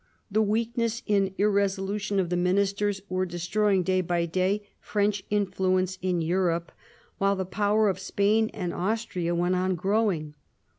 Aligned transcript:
The 0.31 0.41
weakness 0.41 1.03
and 1.07 1.31
irresolution 1.37 2.19
of 2.19 2.31
the 2.31 2.35
Ministers 2.35 3.03
were 3.07 3.23
destroying, 3.23 3.83
day 3.83 4.01
by 4.01 4.25
day, 4.25 4.67
French 4.79 5.23
influence 5.29 5.99
in 6.01 6.23
Europe, 6.23 6.71
while 7.19 7.35
the 7.35 7.45
power 7.45 7.87
of 7.87 7.99
Spain 7.99 8.49
and 8.51 8.73
Austria 8.73 9.35
went 9.35 9.53
on 9.53 9.75
growing. 9.75 10.33